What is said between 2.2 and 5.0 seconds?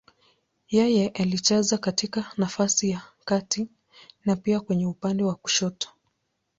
nafasi ya kati na pia kwenye